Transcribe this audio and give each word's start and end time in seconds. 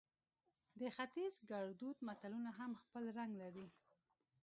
د 0.79 0.81
ختیز 0.95 1.33
ګړدود 1.49 1.97
متلونه 2.07 2.51
هم 2.59 2.71
خپل 2.81 3.03
رنګ 3.17 3.31
لري 3.41 3.67